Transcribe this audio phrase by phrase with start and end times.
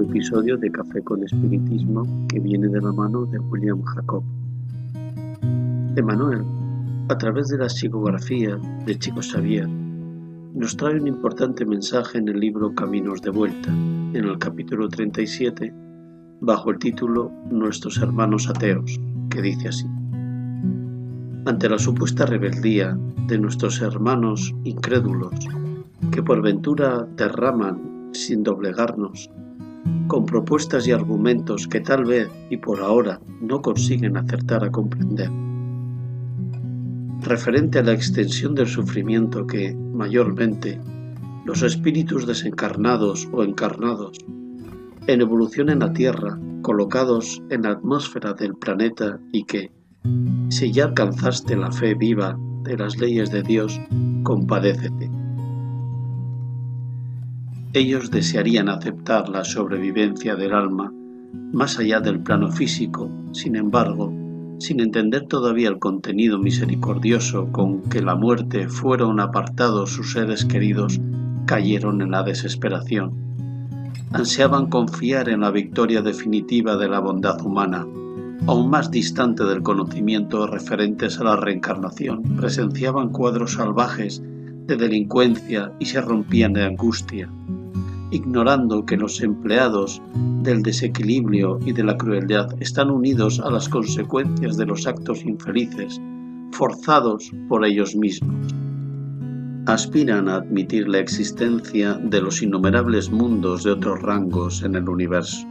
[0.00, 4.22] episodio de Café con Espiritismo que viene de la mano de William Jacob.
[5.96, 6.44] Emanuel,
[7.08, 9.68] a través de la psicografía de Chico Xavier,
[10.54, 15.72] nos trae un importante mensaje en el libro Caminos de Vuelta, en el capítulo 37,
[16.40, 19.86] bajo el título Nuestros hermanos ateos, que dice así.
[21.46, 25.34] Ante la supuesta rebeldía de nuestros hermanos incrédulos,
[26.10, 29.30] que por ventura derraman sin doblegarnos,
[30.06, 35.30] con propuestas y argumentos que tal vez y por ahora no consiguen acertar a comprender.
[37.22, 40.80] Referente a la extensión del sufrimiento que, mayormente,
[41.44, 44.18] los espíritus desencarnados o encarnados,
[45.06, 49.72] en evolución en la Tierra, colocados en la atmósfera del planeta y que,
[50.48, 53.80] si ya alcanzaste la fe viva de las leyes de Dios,
[54.22, 55.17] compadécete.
[57.78, 60.92] Ellos desearían aceptar la sobrevivencia del alma
[61.52, 64.12] más allá del plano físico, sin embargo,
[64.58, 71.00] sin entender todavía el contenido misericordioso con que la muerte fueron apartados sus seres queridos,
[71.46, 73.12] cayeron en la desesperación.
[74.10, 77.86] Ansiaban confiar en la victoria definitiva de la bondad humana,
[78.48, 84.20] aún más distante del conocimiento referentes a la reencarnación, presenciaban cuadros salvajes
[84.66, 87.30] de delincuencia y se rompían de angustia,
[88.10, 90.00] ignorando que los empleados
[90.42, 96.00] del desequilibrio y de la crueldad están unidos a las consecuencias de los actos infelices,
[96.52, 98.54] forzados por ellos mismos.
[99.66, 105.46] Aspiran a admitir la existencia de los innumerables mundos de otros rangos en el universo.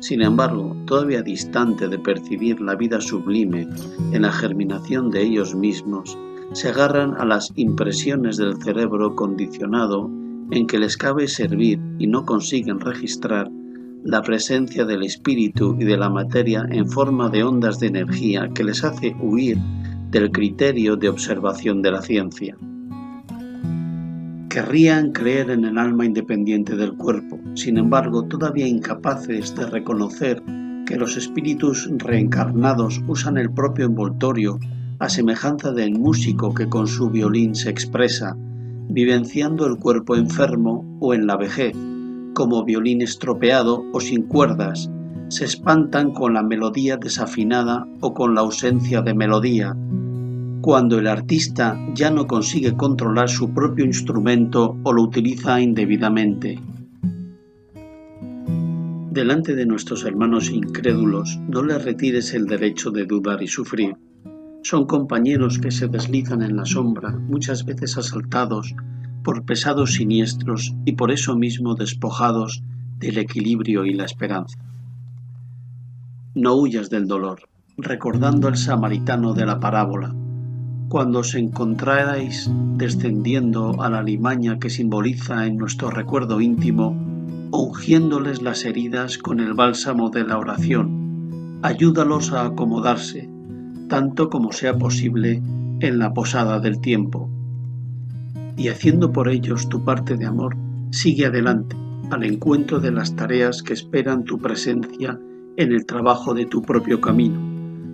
[0.00, 3.68] Sin embargo, todavía distante de percibir la vida sublime
[4.12, 6.16] en la germinación de ellos mismos,
[6.52, 10.08] se agarran a las impresiones del cerebro condicionado
[10.50, 13.50] en que les cabe servir y no consiguen registrar
[14.04, 18.64] la presencia del espíritu y de la materia en forma de ondas de energía que
[18.64, 19.58] les hace huir
[20.10, 22.56] del criterio de observación de la ciencia.
[24.48, 30.42] Querrían creer en el alma independiente del cuerpo, sin embargo todavía incapaces de reconocer
[30.86, 34.58] que los espíritus reencarnados usan el propio envoltorio
[35.00, 38.36] a semejanza del músico que con su violín se expresa
[38.88, 41.76] vivenciando el cuerpo enfermo o en la vejez,
[42.34, 44.90] como violín estropeado o sin cuerdas,
[45.28, 49.76] se espantan con la melodía desafinada o con la ausencia de melodía,
[50.62, 56.58] cuando el artista ya no consigue controlar su propio instrumento o lo utiliza indebidamente.
[59.10, 63.96] Delante de nuestros hermanos incrédulos no les retires el derecho de dudar y sufrir
[64.62, 68.74] son compañeros que se deslizan en la sombra, muchas veces asaltados
[69.22, 72.62] por pesados siniestros y por eso mismo despojados
[72.98, 74.58] del equilibrio y la esperanza.
[76.34, 80.14] No huyas del dolor, recordando al samaritano de la parábola.
[80.88, 86.96] Cuando os encontráis descendiendo a la limaña que simboliza en nuestro recuerdo íntimo,
[87.50, 93.28] ungiéndoles las heridas con el bálsamo de la oración, ayúdalos a acomodarse,
[93.88, 95.42] tanto como sea posible
[95.80, 97.28] en la posada del tiempo.
[98.56, 100.56] Y haciendo por ellos tu parte de amor,
[100.90, 101.76] sigue adelante
[102.10, 105.18] al encuentro de las tareas que esperan tu presencia
[105.56, 107.38] en el trabajo de tu propio camino,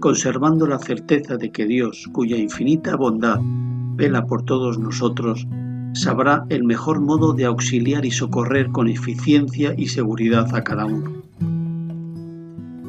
[0.00, 3.40] conservando la certeza de que Dios, cuya infinita bondad
[3.96, 5.46] vela por todos nosotros,
[5.94, 11.12] sabrá el mejor modo de auxiliar y socorrer con eficiencia y seguridad a cada uno.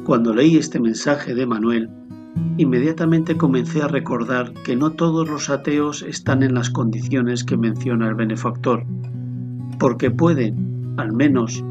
[0.04, 1.90] Cuando leí este mensaje de Manuel,
[2.58, 8.08] Inmediatamente comencé a recordar que no todos los ateos están en las condiciones que menciona
[8.08, 8.84] el benefactor,
[9.78, 11.62] porque pueden, al menos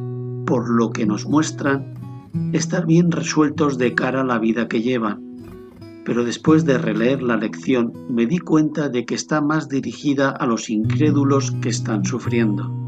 [0.46, 1.94] por lo que nos muestran,
[2.54, 5.22] estar bien resueltos de cara a la vida que llevan.
[6.06, 10.46] Pero después de releer la lección me di cuenta de que está más dirigida a
[10.46, 12.87] los incrédulos que están sufriendo.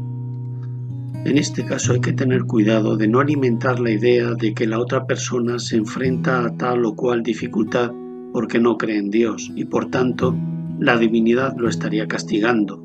[1.24, 4.78] En este caso hay que tener cuidado de no alimentar la idea de que la
[4.78, 7.90] otra persona se enfrenta a tal o cual dificultad
[8.32, 10.34] porque no cree en Dios y por tanto
[10.78, 12.82] la divinidad lo estaría castigando.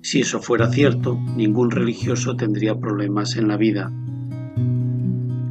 [0.00, 3.92] Si eso fuera cierto, ningún religioso tendría problemas en la vida.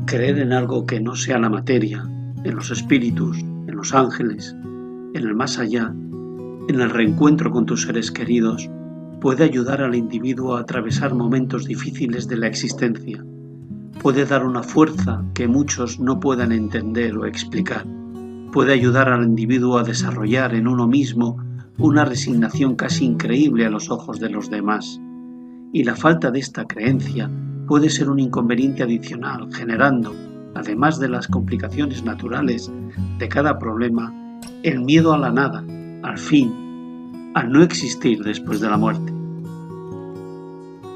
[0.05, 2.03] Creer en algo que no sea la materia,
[2.43, 4.55] en los espíritus, en los ángeles,
[5.13, 5.93] en el más allá,
[6.67, 8.69] en el reencuentro con tus seres queridos,
[9.23, 13.23] puede ayudar al individuo a atravesar momentos difíciles de la existencia,
[14.01, 17.85] puede dar una fuerza que muchos no puedan entender o explicar,
[18.51, 21.41] puede ayudar al individuo a desarrollar en uno mismo
[21.77, 24.99] una resignación casi increíble a los ojos de los demás.
[25.71, 27.31] Y la falta de esta creencia
[27.65, 30.13] puede ser un inconveniente adicional, generando,
[30.53, 32.69] además de las complicaciones naturales
[33.19, 34.13] de cada problema,
[34.63, 35.63] el miedo a la nada,
[36.03, 39.12] al fin, al no existir después de la muerte.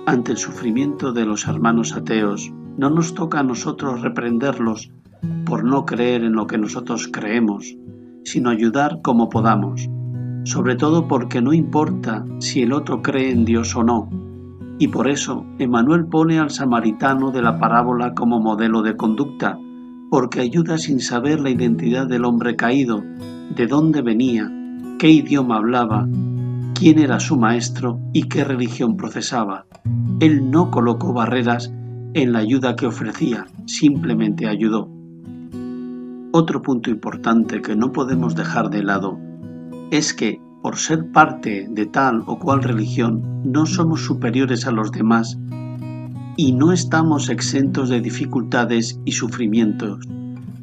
[0.07, 4.89] Ante el sufrimiento de los hermanos ateos, no nos toca a nosotros reprenderlos
[5.45, 7.75] por no creer en lo que nosotros creemos,
[8.24, 9.89] sino ayudar como podamos,
[10.45, 14.09] sobre todo porque no importa si el otro cree en Dios o no,
[14.80, 19.59] y por eso Emmanuel pone al samaritano de la parábola como modelo de conducta,
[20.09, 23.04] porque ayuda sin saber la identidad del hombre caído,
[23.54, 24.50] de dónde venía,
[25.00, 26.07] qué idioma hablaba,
[26.75, 29.65] quién era su maestro y qué religión procesaba.
[30.19, 31.71] Él no colocó barreras
[32.13, 34.89] en la ayuda que ofrecía, simplemente ayudó.
[36.31, 39.17] Otro punto importante que no podemos dejar de lado
[39.91, 44.91] es que, por ser parte de tal o cual religión, no somos superiores a los
[44.91, 45.37] demás
[46.35, 49.99] y no estamos exentos de dificultades y sufrimientos.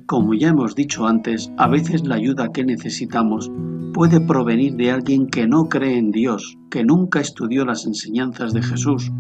[0.07, 3.51] Como ya hemos dicho antes, a veces la ayuda que necesitamos
[3.95, 8.61] puede provenir de alguien que no cree en Dios, que nunca estudió las enseñanzas de
[8.61, 9.13] Jesús,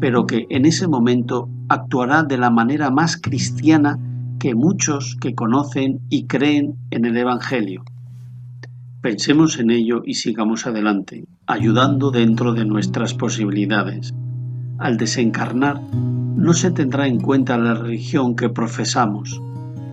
[0.00, 3.98] pero que en ese momento actuará de la manera más cristiana
[4.40, 7.84] que muchos que conocen y creen en el Evangelio.
[9.02, 14.14] Pensemos en ello y sigamos adelante, ayudando dentro de nuestras posibilidades.
[14.78, 19.42] Al desencarnar, no se tendrá en cuenta la religión que profesamos,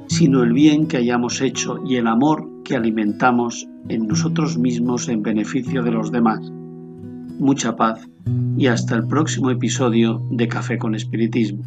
[0.07, 5.23] sino el bien que hayamos hecho y el amor que alimentamos en nosotros mismos en
[5.23, 6.39] beneficio de los demás.
[7.39, 8.07] Mucha paz
[8.57, 11.63] y hasta el próximo episodio de Café con Espiritismo.